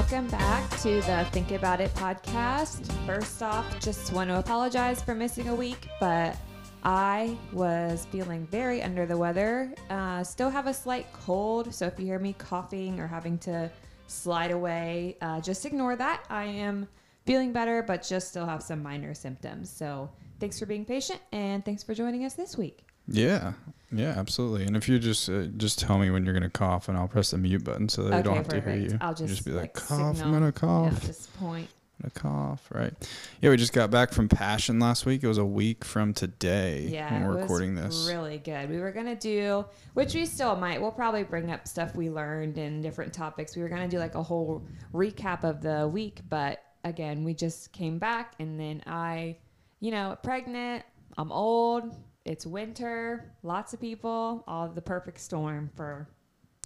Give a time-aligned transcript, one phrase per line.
[0.00, 2.90] welcome back to the Think About It podcast.
[3.04, 6.38] First off, just want to apologize for missing a week, but
[6.82, 9.74] I was feeling very under the weather.
[9.90, 13.70] Uh, still have a slight cold, so if you hear me coughing or having to
[14.06, 16.24] slide away, uh, just ignore that.
[16.30, 16.88] I am
[17.26, 19.68] feeling better, but just still have some minor symptoms.
[19.68, 22.89] So thanks for being patient and thanks for joining us this week.
[23.10, 23.52] Yeah,
[23.92, 24.64] yeah, absolutely.
[24.66, 27.32] And if you just uh, just tell me when you're gonna cough, and I'll press
[27.32, 28.98] the mute button so they don't have to hear you.
[29.00, 30.16] I'll just, You just be like, like, cough.
[30.16, 30.34] signal.
[30.34, 30.90] I'm gonna cough.
[30.92, 31.68] Yeah, at this point.
[32.02, 32.68] I'm gonna cough.
[32.72, 32.94] Right.
[33.42, 35.22] Yeah, we just got back from Passion last week.
[35.22, 38.06] It was a week from today Yeah, when we're recording this.
[38.08, 38.70] really good.
[38.70, 40.80] We were gonna do, which we still might.
[40.80, 43.54] We'll probably bring up stuff we learned and different topics.
[43.56, 44.62] We were gonna do like a whole
[44.94, 49.36] recap of the week, but again, we just came back, and then I,
[49.80, 50.84] you know, pregnant.
[51.18, 51.92] I'm old.
[52.30, 53.24] It's winter.
[53.42, 54.44] Lots of people.
[54.46, 56.08] All the perfect storm for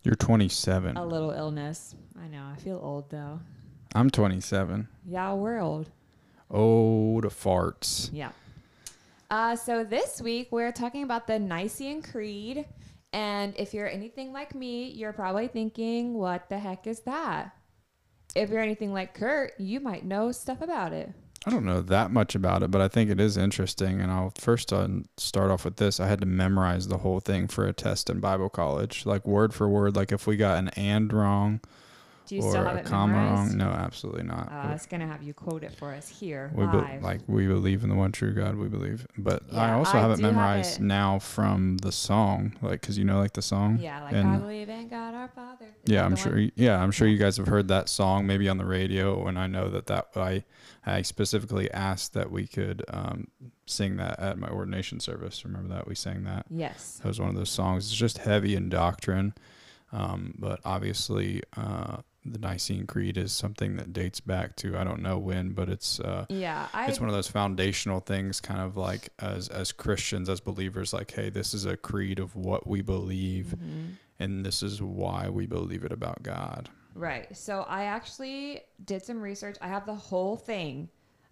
[0.03, 0.99] You're 27.
[0.99, 1.95] a little illness.
[2.23, 2.45] I know.
[2.53, 3.41] I feel old though.
[3.95, 4.87] I'm 27.
[5.07, 5.91] Yeah, we're old.
[6.51, 8.11] Oh, the farts.
[8.13, 8.33] Yeah.
[9.31, 12.67] Uh, so this week we're talking about the Nicene Creed.
[13.15, 17.57] And if you're anything like me, you're probably thinking, what the heck is that?
[18.35, 21.11] If you're anything like Kurt, you might know stuff about it.
[21.47, 24.01] I don't know that much about it, but I think it is interesting.
[24.01, 26.01] And I'll first uh, start off with this.
[26.01, 29.53] I had to memorize the whole thing for a test in Bible college, like word
[29.53, 29.95] for word.
[29.95, 31.61] Like if we got an and wrong
[32.27, 33.51] Do you or still have a it comma memorized?
[33.51, 34.51] wrong, no, absolutely not.
[34.51, 37.21] Uh, I was going to have you quote it for us here we be, like
[37.27, 38.57] we believe in the one true God.
[38.57, 40.85] We believe, but I also I have it do have memorized it.
[40.85, 43.79] now from the song, like because you know, like the song.
[43.81, 45.67] yeah, like and- I believe in God our Father.
[45.85, 46.33] Is yeah, I'm sure.
[46.33, 46.53] one?
[46.55, 49.47] Yeah, I'm sure you guys have heard that song maybe on the radio, and I
[49.47, 50.45] know that that I
[50.87, 53.29] I specifically asked that we could um,
[53.67, 55.45] sing that at my ordination service.
[55.45, 56.47] Remember that we sang that.
[56.51, 57.01] Yes.
[57.03, 57.87] That was one of those songs.
[57.87, 59.35] It's just heavy in doctrine,
[59.93, 65.03] um, but obviously uh, the Nicene Creed is something that dates back to I don't
[65.03, 68.77] know when, but it's uh, Yeah, I it's one of those foundational things, kind of
[68.77, 72.81] like as as Christians, as believers, like hey, this is a creed of what we
[72.81, 73.97] believe, Mhm.
[74.19, 76.71] and this is why we believe it about God.
[76.95, 77.37] Right.
[77.37, 79.57] So I actually did some research.
[79.61, 80.89] I have the whole thing,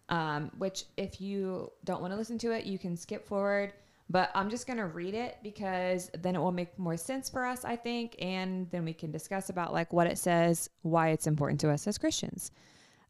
[0.09, 3.73] um, which if you don't want to listen to it, you can skip forward.
[4.11, 7.47] But I'm just going to read it because then it will make more sense for
[7.47, 8.15] us, I think.
[8.21, 11.87] And then we can discuss about like what it says, why it's important to us
[11.87, 12.51] as Christians.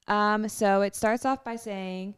[0.07, 2.15] Um, so it starts off by saying,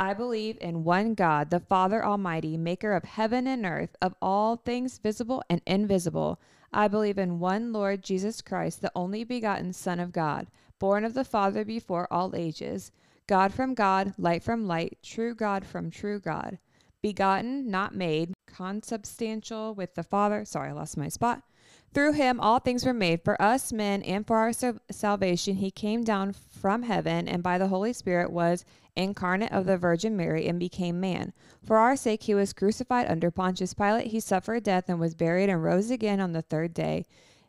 [0.00, 4.56] I believe in one God, the Father Almighty, maker of heaven and earth, of all
[4.56, 6.40] things visible and invisible.
[6.72, 10.48] I believe in one Lord Jesus Christ, the only begotten Son of God,
[10.80, 12.90] born of the Father before all ages,
[13.28, 16.58] God from God, light from light, true God from true God,
[17.04, 20.42] begotten, not made, consubstantial with the Father.
[20.46, 21.42] Sorry, I lost my spot.
[21.92, 23.22] Through him all things were made.
[23.22, 27.58] For us men and for our sal- salvation, he came down from heaven and by
[27.58, 28.64] the Holy Spirit was
[28.96, 31.34] incarnate of the Virgin Mary and became man.
[31.62, 34.06] For our sake, he was crucified under Pontius Pilate.
[34.06, 37.04] He suffered death and was buried and rose again on the third day.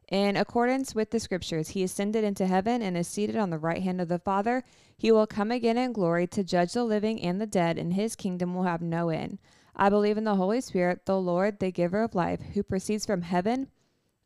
[0.10, 3.82] In accordance with the scriptures, he ascended into heaven and is seated on the right
[3.82, 4.64] hand of the Father.
[4.98, 8.16] He will come again in glory to judge the living and the dead, and his
[8.16, 9.40] kingdom will have no end.
[9.76, 13.24] I believe in the Holy Spirit, the Lord, the giver of life, who proceeds from
[13.24, 13.70] heaven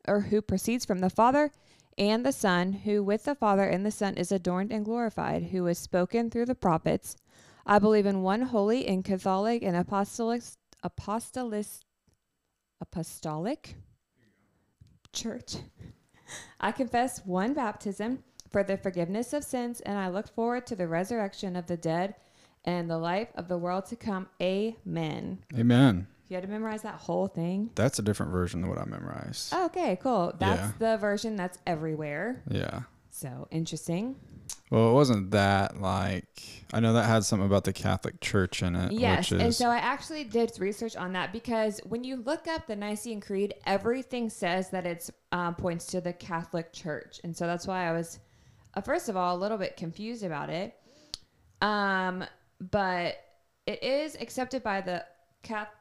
[0.06, 1.50] or who proceeds from the Father
[1.98, 5.66] and the Son, who with the Father and the Son is adorned and glorified, who
[5.66, 7.16] is spoken through the prophets.
[7.66, 10.42] I believe in one holy and Catholic and apostolic
[10.82, 11.66] apostolic
[12.80, 13.76] apostolic
[15.12, 15.56] church.
[16.60, 20.88] I confess one baptism for the forgiveness of sins, and I look forward to the
[20.88, 22.14] resurrection of the dead
[22.64, 24.28] and the life of the world to come.
[24.42, 25.38] Amen.
[25.56, 26.06] Amen.
[26.28, 27.70] You had to memorize that whole thing.
[27.74, 29.52] That's a different version than what I memorized.
[29.52, 30.32] Okay, cool.
[30.38, 30.92] That's Yeah.
[30.92, 32.42] the version that's everywhere.
[32.48, 32.82] Yeah.
[33.10, 34.14] So interesting.
[34.70, 38.76] Well, it wasn't that like I know that had something about the Catholic Church in
[38.76, 42.46] it, Yes, which and so I actually did research on that because when you look
[42.46, 47.36] up the Nicene Creed, everything says that it's um, points to the Catholic Church, and
[47.36, 48.20] so that's why I was,
[48.74, 50.76] uh, first of all, a little bit confused about it.
[51.60, 52.24] Um,
[52.70, 53.16] but
[53.66, 55.04] it is accepted by the
[55.42, 55.74] Catholic.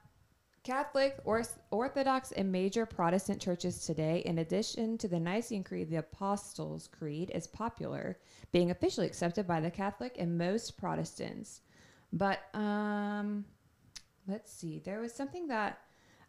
[0.63, 4.21] Catholic, or- Orthodox, and major Protestant churches today.
[4.25, 8.17] In addition to the Nicene Creed, the Apostles' Creed is popular,
[8.51, 11.61] being officially accepted by the Catholic and most Protestants.
[12.11, 13.45] But um,
[14.27, 15.79] let's see, there was something that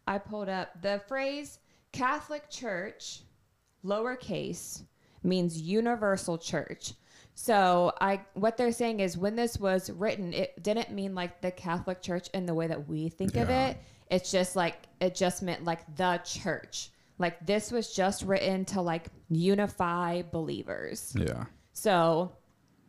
[0.07, 0.81] I pulled up.
[0.81, 1.59] The phrase
[1.91, 3.21] Catholic Church,
[3.83, 4.83] lowercase,
[5.23, 6.93] means universal church.
[7.33, 11.51] So I what they're saying is when this was written, it didn't mean like the
[11.51, 13.77] Catholic Church in the way that we think of it.
[14.11, 16.91] It's just like it just meant like the church.
[17.17, 21.15] Like this was just written to like unify believers.
[21.17, 21.45] yeah.
[21.73, 22.33] So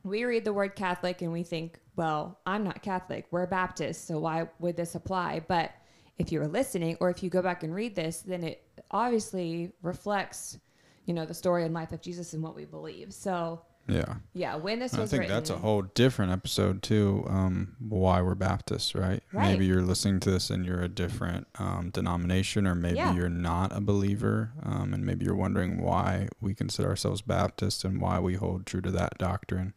[0.05, 3.27] we read the word Catholic and we think, well, I'm not Catholic.
[3.31, 4.07] We're Baptist.
[4.07, 5.43] So why would this apply?
[5.47, 5.71] But
[6.19, 9.73] if you were listening or if you go back and read this, then it obviously
[9.83, 10.59] reflects,
[11.07, 13.15] you know, the story and life of Jesus and what we believe.
[13.15, 14.15] So Yeah.
[14.33, 17.25] yeah, when this I was think written, that's a whole different episode too.
[17.29, 19.23] Um, why we're Baptists, right?
[19.33, 19.51] Right.
[19.53, 23.13] Maybe you're listening to this and you're a different um, denomination, or maybe Yeah.
[23.15, 28.01] you're not a believer, um, and maybe you're wondering why we consider ourselves Baptist and
[28.01, 29.75] why we hold true to that doctrine.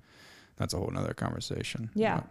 [0.57, 1.89] That's a whole nother conversation.
[1.95, 2.17] Yeah.
[2.17, 2.27] But,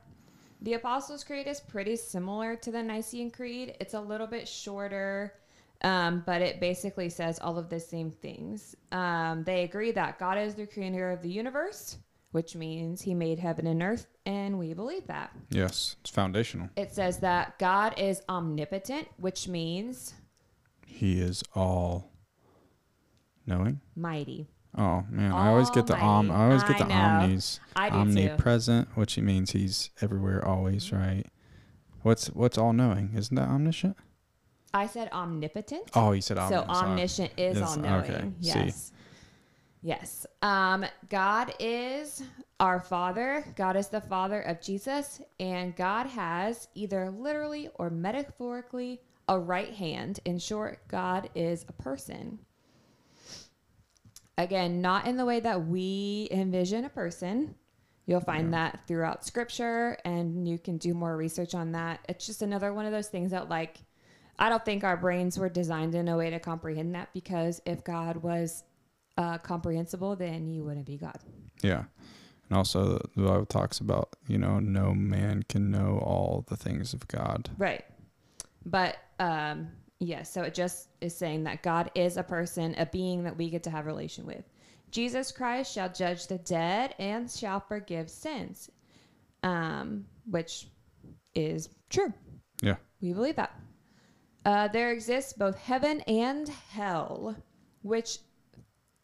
[0.62, 3.76] The Apostles' Creed is pretty similar to the Nicene Creed.
[3.80, 5.34] It's a little bit shorter,
[5.84, 8.74] um, but it basically says all of the same things.
[8.90, 11.98] Um, they agree that God is the creator of the universe,
[12.32, 15.30] which means he made heaven and earth, and we believe that.
[15.50, 16.68] yes, it's foundational.
[16.76, 20.14] It says that God is omnipotent, which means
[20.86, 22.10] He is all
[23.46, 23.80] knowing.
[23.94, 24.48] mighty.
[24.76, 26.32] Oh man, I always get the om.
[26.32, 27.60] I always get the omnis.
[27.76, 28.00] I do too.
[28.00, 31.24] Omnipresent, which means he's everywhere, always, right?
[32.02, 33.12] What's what's all knowing?
[33.14, 33.96] Isn't that omniscient?
[34.74, 35.90] I said omnipotent.
[35.94, 36.66] Oh, you said So omniscient.
[36.76, 36.90] sorry.
[36.90, 38.02] omniscient is Yes, all knowing.
[38.10, 38.48] okay, see.
[38.48, 38.92] Yes.
[39.82, 40.26] Yes.
[40.42, 42.22] Um, God is
[42.58, 43.44] our Father.
[43.54, 45.20] God is the Father of Jesus.
[45.38, 50.20] And God has either literally or metaphorically a right hand.
[50.24, 52.38] In short, God is a person.
[54.36, 57.54] Again, not in the way that we envision a person.
[58.06, 62.00] You'll find that throughout scripture and you can do more research on that.
[62.08, 63.78] It's just another one of those things that, like,
[64.38, 67.84] I don't think our brains were designed in a way to comprehend that because if
[67.84, 68.64] God was
[69.16, 71.18] uh, comprehensible, then you wouldn't be God.
[71.62, 71.84] Yeah,
[72.48, 76.92] and also the Bible talks about you know no man can know all the things
[76.92, 77.48] of God.
[77.58, 77.84] Right.
[78.66, 79.68] But um
[80.00, 83.50] yes, so it just is saying that God is a person, a being that we
[83.50, 84.44] get to have relation with.
[84.90, 88.70] Jesus Christ shall judge the dead and shall forgive sins.
[89.42, 90.68] Um which
[91.34, 92.12] is true.
[92.62, 93.58] Yeah, We believe that.
[94.44, 97.36] Uh, there exists both heaven and hell,
[97.82, 98.18] which,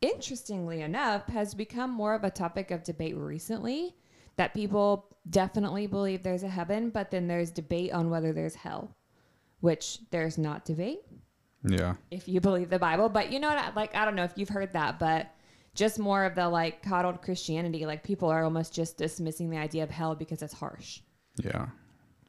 [0.01, 3.95] interestingly enough, has become more of a topic of debate recently.
[4.37, 8.97] That people definitely believe there's a heaven, but then there's debate on whether there's hell,
[9.61, 11.01] which there's not debate
[11.69, 13.11] yeah, if you believe the Bible.
[13.11, 13.59] But you know what?
[13.59, 15.35] I- Like, I don't know if you've heard that, but
[15.75, 17.85] just more of the like coddled Christianity.
[17.85, 21.01] Like, people are almost just dismissing the idea of hell because it's harsh.
[21.37, 21.67] yeah,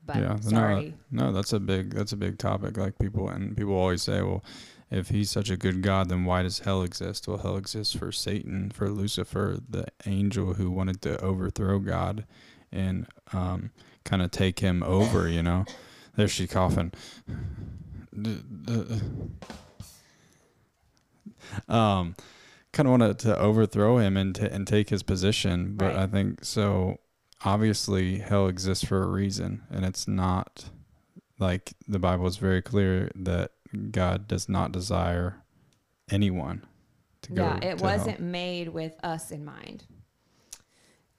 [0.06, 0.40] But yeah.
[0.40, 0.96] sorry.
[1.12, 2.78] No, no, that's a big that's a big topic.
[2.78, 4.44] Like people and people always say, well,
[4.90, 7.28] if he's such a good God, then why does hell exist?
[7.28, 12.26] Well, hell exists for Satan, for Lucifer, the angel who wanted to overthrow God
[12.72, 13.72] and um,
[14.04, 15.28] kind of take him over.
[15.30, 15.66] You know,
[16.16, 16.92] there she coughing.
[21.70, 22.16] um,
[22.74, 26.04] kind of wanted to overthrow him and t- and take his position, but Right.
[26.04, 27.00] I think so.
[27.44, 30.66] Obviously, hell exists for a reason, and it's not
[31.40, 33.52] like the Bible is very clear that
[33.92, 35.42] God does not desire
[36.10, 36.66] anyone
[37.24, 37.44] to go.
[37.44, 39.86] Yeah, it wasn't made with us in mind.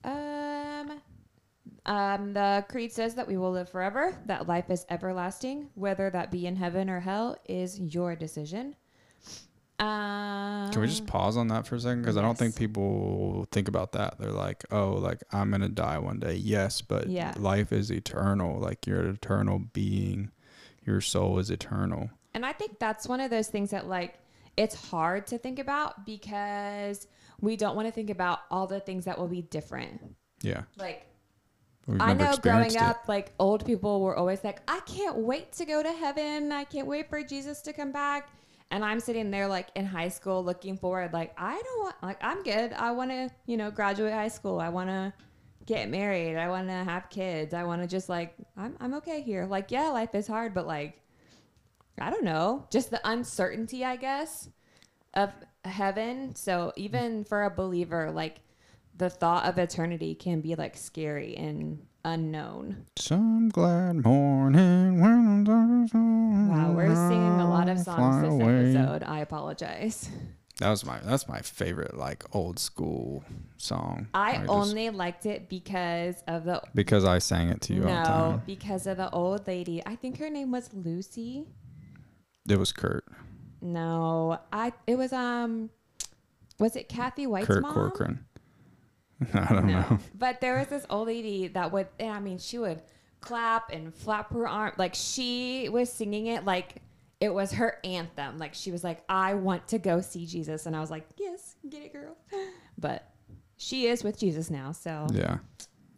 [0.04, 1.00] Um,
[1.86, 6.30] um, the creed says that we will live forever, that life is everlasting, whether that
[6.30, 8.76] be in heaven or hell is your decision.
[9.82, 12.02] Um, Can we just pause on that for a second?
[12.02, 14.18] Because I don't think people think about that.
[14.18, 16.34] They're like, oh, like I'm gonna die one day.
[16.34, 17.34] Yes, but Yeah.
[17.36, 18.60] life is eternal.
[18.60, 20.30] Like you're an eternal being.
[20.84, 22.10] Your soul is eternal.
[22.34, 24.18] And I think that's one of those things that like
[24.56, 27.06] it's hard to think about because
[27.40, 30.14] we don't want to think about all the things that will be different.
[30.42, 31.06] Yeah, Like
[32.00, 32.32] I know growing
[32.66, 32.82] experienced it.
[32.82, 36.52] up, like old people were always like, I can't wait to go to heaven.
[36.52, 38.28] I can't wait for Jesus to come back.
[38.72, 42.18] And I'm sitting there like in high school looking forward, like, I don't want, like,
[42.22, 42.72] I'm good.
[42.72, 44.58] I want to, you know, graduate high school.
[44.58, 45.12] I want to
[45.66, 46.36] get married.
[46.36, 47.52] I want to have kids.
[47.52, 49.46] I want to just like, I'm, I'm okay here.
[49.46, 51.00] Like, yeah, life is hard, but like,
[52.00, 54.48] I don't know, just the uncertainty, I guess,
[55.14, 55.30] of
[55.64, 56.34] heaven.
[56.34, 58.40] So even for a believer, like,
[58.96, 62.86] the thought of eternity can be like scary and unknown.
[62.96, 65.44] Some glad morning when
[66.50, 68.70] Wow, we're singing a lot of songs this away.
[68.76, 69.02] episode.
[69.04, 70.10] I apologize.
[70.58, 73.24] That was my that's my favorite like old school
[73.56, 74.08] song.
[74.14, 77.88] I just- only liked it because of the because I sang it to you all
[77.88, 79.82] the no, because of the old lady.
[79.84, 81.46] I think her name was Lucy.
[82.48, 83.04] It was Kurt.
[83.60, 85.70] No, I it was um,
[86.60, 87.72] was it Kathy White's Kurt mom?
[87.74, 88.24] Corcoran.
[89.34, 89.98] I don't know.
[90.14, 92.82] But there was this old lady that would, and I mean, she would
[93.20, 94.72] clap and flap her arm.
[94.78, 96.76] Like she was singing it like
[97.20, 98.38] it was her anthem.
[98.38, 100.66] Like she was like, I want to go see Jesus.
[100.66, 102.16] And I was like, yes, get it, girl.
[102.78, 103.08] But
[103.58, 105.38] she is with Jesus now, so Yeah.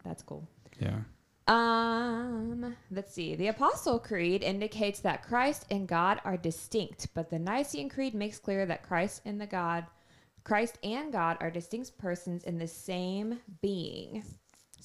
[0.04, 0.46] that's cool.
[0.80, 0.98] Yeah.
[1.46, 3.34] Um, let's see.
[3.36, 8.38] The Apostle Creed indicates that Christ and God are distinct, but the Nicene Creed makes
[8.38, 9.86] clear that Christ and the God,
[10.44, 14.22] Christ and God are distinct persons in the same being.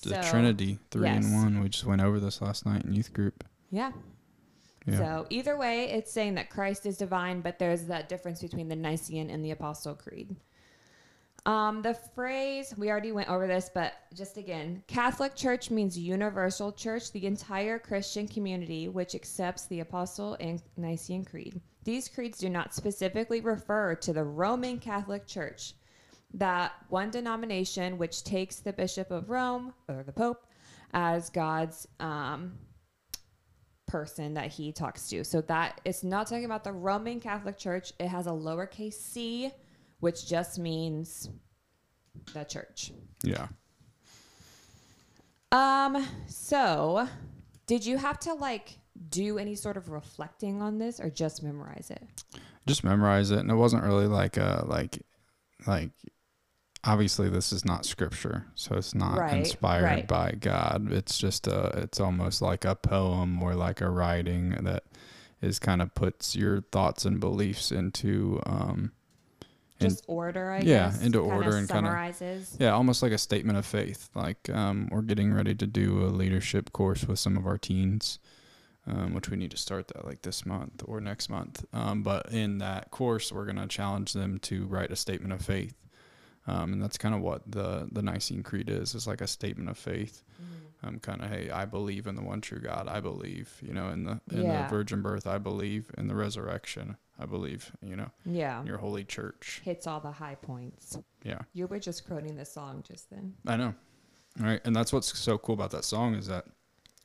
[0.03, 1.25] The So- Trinity, three yes.
[1.25, 1.61] in one.
[1.61, 3.43] We just went over this last night in youth group.
[3.69, 3.91] Yeah.
[4.85, 4.97] Yeah.
[4.97, 8.75] So either way, it's saying that Christ is divine, but there's that difference between the
[8.75, 10.35] Nicene and the Apostle Creed.
[11.45, 16.71] Um, the phrase we already went over this, but just again, Catholic Church means universal
[16.71, 21.59] church, the entire Christian community which accepts the Apostle and Nicene Creed.
[21.89, 25.73] These creeds do not specifically refer to the Roman Catholic Church,
[26.35, 30.45] that one denomination which takes the Bishop of Rome or the Pope
[30.93, 32.59] as God's um,
[33.87, 35.23] person that he talks to.
[35.23, 37.91] So that it's not talking about the Roman Catholic Church.
[37.99, 39.51] It has a lowercase c,
[39.99, 41.31] which just means
[42.35, 42.91] the church.
[43.23, 43.47] Yeah.
[45.51, 47.07] Um, so
[47.65, 48.77] did you have to like
[49.09, 52.23] do any sort of reflecting on this or just memorize it?
[52.67, 53.39] Just memorize it.
[53.39, 55.01] And it wasn't really like a, like,
[55.65, 55.91] like,
[56.83, 58.45] obviously this is not scripture.
[58.55, 60.07] So it's not Right, inspired right.
[60.07, 60.91] by God.
[60.91, 64.83] It's just a, it's almost like a poem or like a writing that
[65.41, 68.91] is kind of puts your thoughts and beliefs into, um,
[69.79, 71.01] in- Just order, I Yeah, guess.
[71.01, 72.57] into order and kinda- summarizes.
[72.59, 74.09] Yeah, almost like a statement of faith.
[74.13, 78.19] Like um, we're getting ready to do a leadership course with some of our teens,
[78.87, 81.65] um, which we need to start that like this month or next month.
[81.73, 85.41] Um, but in that course, we're going to challenge them to write a statement of
[85.41, 85.75] faith,
[86.47, 88.95] um, and that's kind of what the the Nicene Creed is.
[88.95, 90.23] It's like a statement of faith.
[90.41, 90.55] Mm-hmm.
[90.81, 92.87] Um, kind of hey, I believe in the one true God.
[92.87, 94.63] I believe, you know, in the in Yeah.
[94.63, 95.27] the virgin birth.
[95.27, 96.95] I believe in the resurrection.
[97.21, 98.61] I believe, you know, Yeah.
[98.61, 99.61] in your holy church.
[99.65, 100.97] Hits all the high points.
[101.21, 101.39] Yeah.
[101.51, 103.33] You were just quoting the song just then.
[103.45, 103.73] I know.
[104.39, 104.61] All right.
[104.63, 106.45] And that's what's so cool about that song is that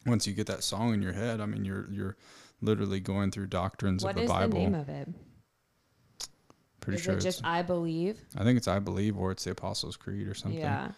[0.06, 2.16] once you get that song in your head, I mean you're you're
[2.61, 4.52] literally going through doctrines What of the is Bible.
[4.58, 5.08] the name of it?
[6.80, 8.18] Pretty is sure it it's just I believe?
[8.37, 10.61] I think it's I believe or it's the Apostles' Creed or something.
[10.61, 10.90] Yeah.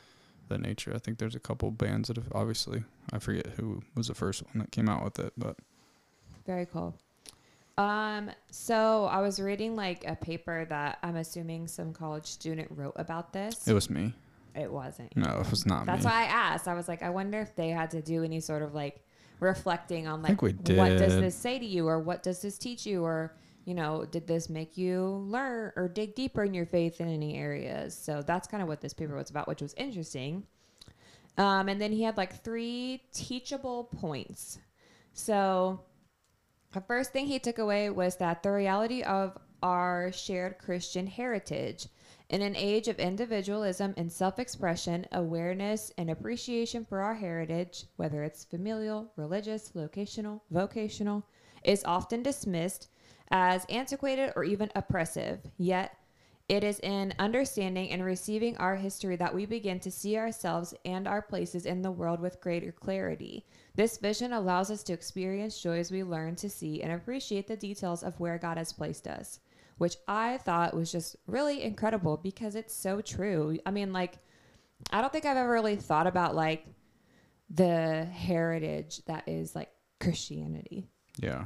[0.48, 0.92] That nature.
[0.94, 4.42] I think there's a couple bands that have obviously I forget who was the first
[4.44, 5.56] one that came out with it, but
[6.46, 6.94] Very cool.
[7.78, 12.94] Um, so I was reading like a paper that I'm assuming some college student wrote
[12.96, 13.66] about this.
[13.68, 14.14] it was me.
[14.56, 15.16] It wasn't.
[15.16, 16.10] No, it was not That's me.
[16.10, 16.68] why I asked.
[16.68, 19.04] I was like, I wonder if they had to do any sort of like
[19.40, 23.04] reflecting on like what does this say to you or what does this teach you
[23.04, 23.36] or
[23.66, 27.36] you know, did this make you learn or dig deeper in your faith in any
[27.36, 27.98] areas?
[27.98, 30.44] So that's kind of what this paper was about, which was interesting.
[31.36, 34.60] Um, and then he had like three teachable points.
[35.14, 35.80] So
[36.72, 39.36] the first thing he took away was that the reality of
[39.66, 41.88] our shared Christian heritage.
[42.28, 48.22] In an age of individualism and self expression, awareness and appreciation for our heritage, whether
[48.22, 51.24] it's familial, religious, locational, vocational,
[51.64, 52.86] is often dismissed
[53.32, 55.40] as antiquated or even oppressive.
[55.56, 55.96] Yet,
[56.48, 61.08] it is in understanding and receiving our history that we begin to see ourselves and
[61.08, 63.44] our places in the world with greater clarity.
[63.74, 68.04] This vision allows us to experience joys we learn to see and appreciate the details
[68.04, 69.40] of where God has placed us,
[69.78, 73.58] which I thought was just really incredible because it's so true.
[73.66, 74.18] I mean, like,
[74.90, 76.66] I don't think I've ever really thought about like
[77.50, 81.44] the heritage that is like Christianity yeah.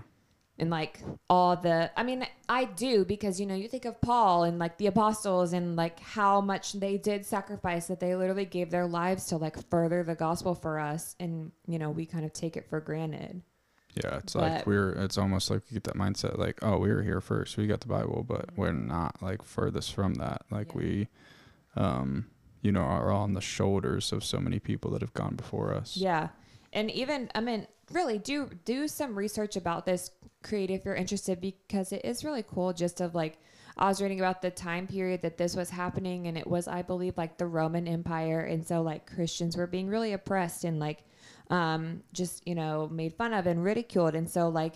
[0.58, 4.44] and like all the i mean i do because you know you think of paul
[4.44, 8.70] and like the apostles and like how much they did sacrifice that they literally gave
[8.70, 12.32] their lives to like further the gospel for us and you know we kind of
[12.32, 13.42] take it for granted
[13.94, 17.02] Yeah, it's like we're it's almost like we get that mindset like, oh, we were
[17.02, 17.56] here first.
[17.56, 20.42] We got the Bible, but we're not like furthest from that.
[20.50, 20.76] Like Yeah.
[20.78, 21.08] we
[21.76, 22.26] um
[22.62, 25.96] you know, are on the shoulders of so many people that have gone before us.
[25.96, 26.28] yeah
[26.74, 30.10] and even i mean really do do some research about this
[30.42, 33.38] create if you're interested because it is really cool just of like
[33.76, 36.82] I was reading about the time period that this was happening, and it was, I
[36.82, 41.04] believe, like the Roman Empire, and so like Christians were being really oppressed and like
[41.50, 44.74] um, just you know made fun of and ridiculed, and so like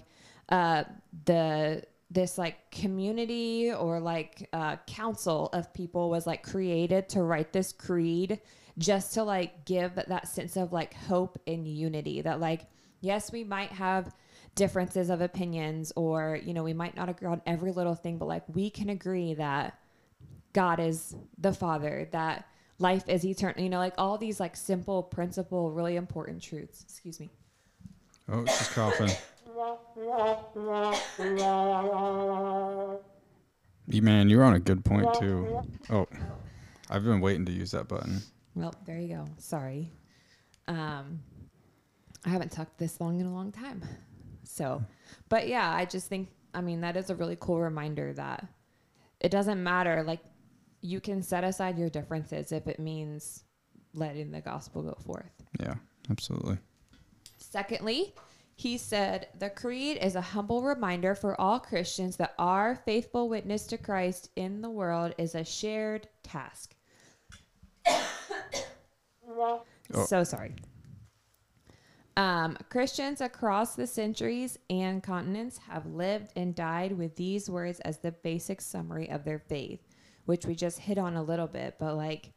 [0.48, 0.84] uh,
[1.24, 7.52] the this like community or like uh, council of people was like created to write
[7.52, 8.40] this creed
[8.78, 12.66] just to like give that sense of like hope and unity that like
[13.00, 14.14] yes we might have
[14.54, 18.26] differences of opinions or you know we might not agree on every little thing but
[18.26, 19.78] like we can agree that
[20.52, 22.46] god is the father that
[22.78, 27.18] life is eternal you know like all these like simple principle really important truths excuse
[27.18, 27.30] me
[28.28, 29.10] Oh, she's coughing.
[33.86, 35.60] You man, you're on a good point too.
[35.90, 36.06] Oh,
[36.88, 38.22] I've been waiting to use that button.
[38.54, 39.26] Well, there you go.
[39.36, 39.92] Sorry.
[40.68, 41.20] Um,
[42.24, 43.82] I haven't talked this long in a long time.
[44.54, 44.84] So,
[45.28, 48.46] but yeah, I just think, I mean, that is a really cool reminder that
[49.18, 50.04] it doesn't matter.
[50.04, 50.20] Like,
[50.80, 53.42] you can set aside your differences if it means
[53.94, 55.32] letting the gospel go forth.
[55.58, 55.74] Yeah,
[56.08, 56.58] absolutely.
[57.36, 58.14] Secondly,
[58.54, 63.66] he said, The creed is a humble reminder for all Christians that our faithful witness
[63.66, 66.76] to Christ in the world is a shared task.
[69.92, 70.04] Oh.
[70.06, 70.54] So sorry.
[72.16, 77.98] Um, Christians across the centuries and continents have lived and died with these words as
[77.98, 79.80] the basic summary of their faith,
[80.24, 81.74] which we just hit on a little bit.
[81.78, 82.30] But, like,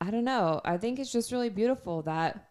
[0.00, 0.60] I don't know.
[0.64, 2.48] I think it's just really beautiful that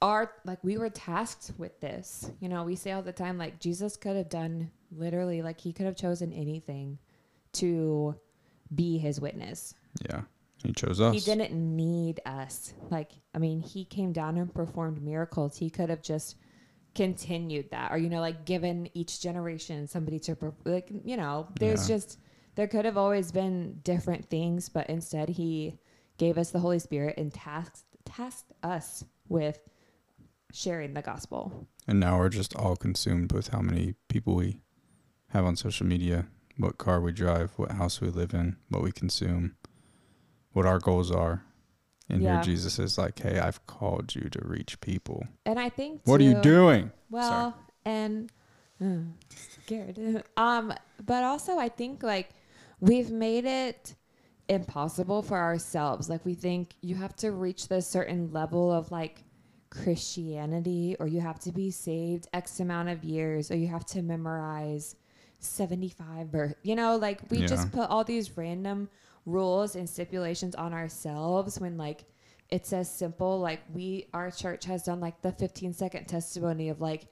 [0.00, 2.30] our, like, we were tasked with this.
[2.38, 5.72] You know, we say all the time, like, Jesus could have done literally, like, he
[5.72, 6.98] could have chosen anything
[7.54, 8.14] to
[8.72, 9.74] be his witness.
[10.08, 10.22] Yeah.
[10.64, 11.14] He chose us.
[11.14, 12.72] He didn't need us.
[12.90, 15.56] Like, I mean, he came down and performed miracles.
[15.58, 16.36] He could have just
[16.94, 21.48] continued that, or you know, like given each generation somebody to per- like, you know,
[21.60, 21.96] there's Yeah.
[21.96, 22.18] just
[22.54, 25.76] there could have always been different things, but instead he
[26.18, 29.58] gave us the Holy Spirit and tasked tasked us with
[30.52, 31.66] sharing the gospel.
[31.88, 34.60] And now we're just all consumed with how many people we
[35.30, 38.92] have on social media, what car we drive, what house we live in, what we
[38.92, 39.56] consume,
[40.54, 41.44] what our goals are.
[42.08, 42.36] And Yeah.
[42.36, 45.26] here Jesus is like, hey, I've called you to reach people.
[45.44, 46.90] And I think What are you doing?
[47.10, 48.30] Well, and
[48.82, 48.86] uh,
[49.30, 50.24] scared.
[50.36, 50.72] um,
[51.04, 52.30] but also I think like
[52.80, 53.94] we've made it
[54.48, 56.08] impossible for ourselves.
[56.08, 59.24] Like we think you have to reach this certain level of like
[59.70, 64.02] Christianity or you have to be saved X amount of years or you have to
[64.02, 64.96] memorize
[65.38, 66.54] 75 birth.
[66.62, 67.46] You know, like we Yeah.
[67.46, 68.88] just put all these random
[69.26, 72.04] rules and stipulations on ourselves when like
[72.50, 76.80] it's as simple like we our church has done like the 15 second testimony of
[76.80, 77.06] like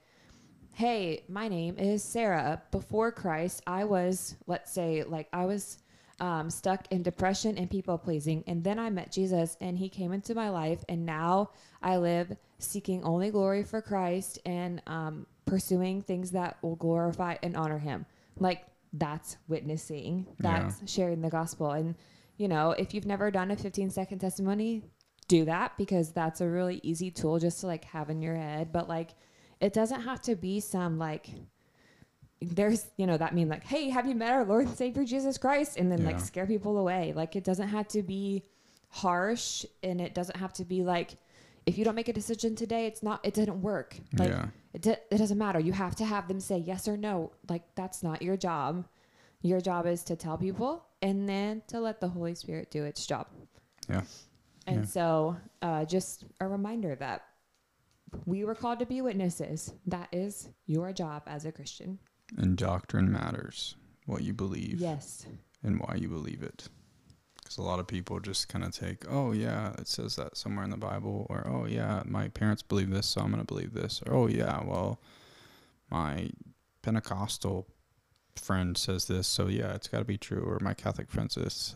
[0.75, 2.61] hey my name is sarah.
[2.71, 5.79] Before christ i was let's say like i was
[6.19, 10.13] um, stuck in depression and people pleasing and then i met jesus and he came
[10.13, 11.49] into my life and now
[11.81, 17.55] i live seeking only glory for christ and um, pursuing things that will glorify and
[17.55, 18.05] honor him.
[18.39, 20.59] Like that's witnessing Yeah.
[20.69, 21.95] that's sharing the gospel and
[22.37, 24.83] you know if you've never done a 15 second testimony
[25.27, 28.71] do that because that's a really easy tool just to like have in your head
[28.71, 29.11] but like
[29.61, 31.27] it doesn't have to be some like
[32.41, 35.37] there's you know that mean like hey have you met our lord and savior jesus
[35.37, 36.07] christ and then Yeah.
[36.07, 38.43] like scare people away like it doesn't have to be
[38.89, 41.15] harsh and it doesn't have to be like
[41.65, 44.47] if you don't make a decision today it's not it didn't work like yeah.
[44.73, 47.63] it, d- it doesn't matter you have to have them say yes or no like
[47.75, 48.85] that's not your job
[49.41, 53.05] your job is to tell people and then to let the holy spirit do its
[53.05, 53.27] job
[53.89, 54.01] Yeah.
[54.67, 54.85] and Yeah.
[54.85, 57.23] so uh, just a reminder that
[58.25, 61.99] we were called to be witnesses that is your job as a christian
[62.37, 63.75] And doctrine matters.
[64.05, 65.25] What you believe yes
[65.63, 66.67] and why you believe it.
[67.53, 70.65] Because a lot of people just kind of take, oh, yeah, it says that somewhere
[70.65, 71.27] in the Bible.
[71.29, 74.01] Or, oh, yeah, my parents believe this, so I'm going to believe this.
[74.07, 74.99] Or, oh, yeah, well,
[75.91, 76.31] my
[76.81, 77.67] Pentecostal
[78.35, 80.41] friend says this, so yeah, it's got to be true.
[80.41, 81.75] Or my Catholic friend says this.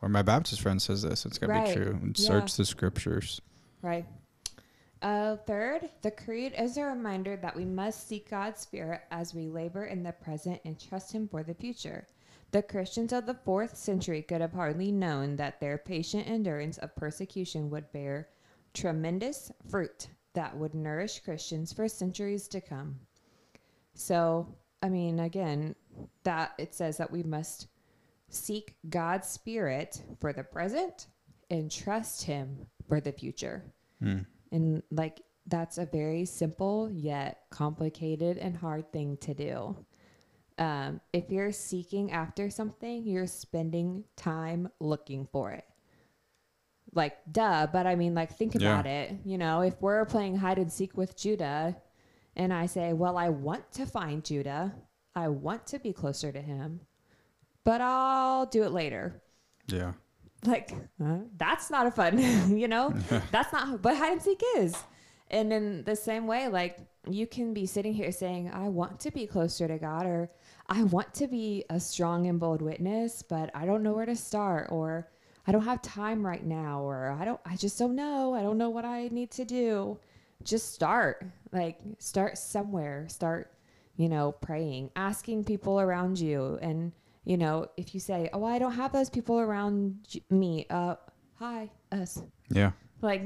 [0.00, 1.66] Or my Baptist friend says this, it's got to Right.
[1.66, 1.98] be true.
[2.02, 2.26] And Yeah.
[2.26, 3.42] search the scriptures.
[3.82, 4.06] Right.
[5.02, 9.46] Uh, third, the creed is a reminder that we must seek God's Spirit as we
[9.46, 12.06] labor in the present and trust Him for the future.
[12.50, 16.96] The Christians of the fourth century could have hardly known that their patient endurance of
[16.96, 18.28] persecution would bear
[18.72, 23.00] tremendous fruit that would nourish Christians for centuries to come.
[23.94, 25.74] So, I mean, again,
[26.22, 27.66] that it says that we must
[28.30, 31.08] seek God's Spirit for the present
[31.50, 33.64] and trust Him for the future.
[34.00, 34.20] Hmm.
[34.52, 39.76] And like that's a very simple yet complicated and hard thing to do.
[40.58, 45.64] Um, if you're seeking after something, you're spending time looking for it.
[46.94, 48.60] Like, duh, but I mean, like, think Yeah.
[48.72, 49.12] about it.
[49.24, 51.76] You know, if we're playing hide and seek with Judah,
[52.34, 54.74] and I say, well, I want to find Judah,
[55.14, 56.80] I want to be closer to him,
[57.64, 59.20] but I'll do it later
[59.66, 59.92] Yeah.
[60.46, 60.70] like
[61.04, 62.18] uh, that's not a fun
[62.56, 62.94] you know
[63.32, 64.76] that's not what hide and seek is
[65.30, 66.78] and in the same way like
[67.10, 70.30] you can be sitting here saying i want to be closer to god or
[70.68, 74.16] i want to be a strong and bold witness but i don't know where to
[74.16, 75.08] start or
[75.46, 78.58] i don't have time right now or i don't i just don't know i don't
[78.58, 79.98] know what i need to do
[80.42, 83.52] just start like start somewhere start
[83.96, 86.92] you know praying asking people around you and
[87.24, 90.94] you know if you say oh i don't have those people around me uh
[91.34, 92.22] hi us.
[92.50, 92.72] Yeah.
[93.02, 93.22] Like,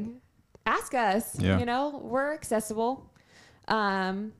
[0.67, 1.39] ask us.
[1.39, 1.59] Yeah.
[1.59, 3.11] You know, we're accessible.
[3.69, 4.33] Um,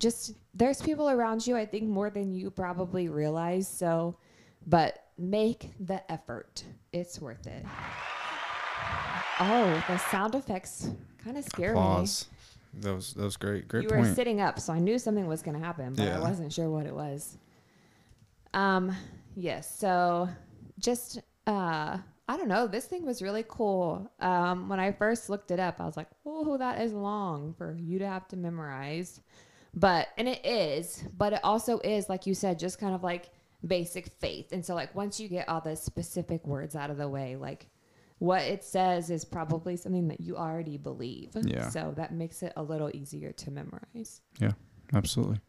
[0.00, 3.68] just there's people around you, I think, more than you probably realize.
[3.68, 4.16] So,
[4.66, 6.64] but make the effort.
[6.92, 7.64] It's worth it.
[9.38, 10.90] Oh, the sound effects
[11.22, 12.26] kind of scare Applause.
[12.80, 13.62] That was that was great.
[13.62, 13.68] me.
[13.68, 14.00] Great you point.
[14.02, 16.70] were sitting up, so I knew something was going to happen, but I wasn't sure
[16.70, 17.36] what it was.
[18.54, 18.94] Um,
[19.34, 19.78] yes.
[19.78, 20.28] So,
[20.78, 22.66] just uh, I don't know.
[22.66, 24.10] This thing was really cool.
[24.20, 27.74] Um, when I first looked it up, I was like, "Oh, that is long for
[27.74, 29.20] you to have to memorize."
[29.74, 33.30] But and it is, but it also is like you said, just kind of like
[33.66, 34.52] basic faith.
[34.52, 37.66] And so, like once you get all the specific words out of the way, like
[38.18, 41.30] what it says is probably something that you already believe.
[41.42, 41.68] Yeah.
[41.70, 44.20] So that makes it a little easier to memorize.
[44.38, 44.52] Yeah,
[44.92, 45.40] absolutely.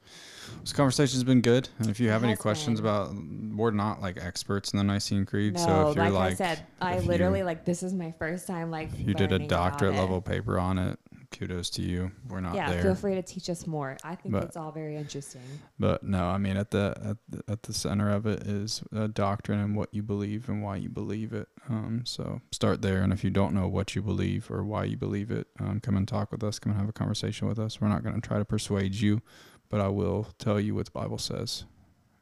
[0.62, 1.68] This conversation's been good.
[1.80, 2.90] And if you have any questions been.
[2.90, 3.14] about,
[3.58, 5.56] we're not like experts in the Nicene Creed.
[5.56, 7.94] No, so if you're like, like, I said, I if you- literally like this is
[7.94, 10.98] my first time like you did a doctorate level paper on it,
[11.32, 12.12] kudos to you.
[12.30, 12.82] We're not Yeah, there.
[12.84, 13.98] feel free to teach us more.
[14.04, 15.42] I think But- it's all very interesting.
[15.80, 19.08] But no, I mean at the at the, at the center of it is a
[19.08, 21.48] doctrine and what you believe and why you believe it.
[21.70, 24.98] Um, so start there, and if you don't know what you believe or why you
[24.98, 26.60] believe it, um, come and talk with us.
[26.60, 27.80] Come and have a conversation with us.
[27.82, 29.22] We're not going to try to persuade you,
[29.70, 31.64] but I will tell you what the Bible says,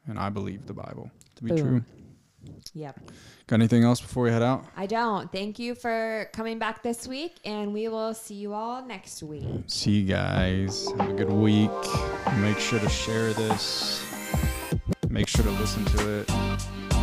[0.07, 1.57] and I believe the Bible to be Boom.
[1.59, 1.83] true.
[2.73, 3.11] Yep.
[3.47, 4.65] Got anything else before we head out?
[4.77, 5.31] I don't.
[5.31, 9.45] Thank you for coming back this week, and we will see you all next week.
[9.67, 10.87] See you guys.
[10.97, 11.71] Have a good week.
[12.37, 14.05] Make sure to share this.
[15.09, 16.98] Make sure to listen to it.